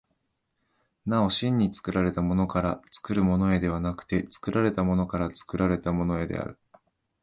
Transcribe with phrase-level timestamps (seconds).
[1.05, 6.59] なお真に作られたものから作るものへではなくて、作られたものから作られたものへである。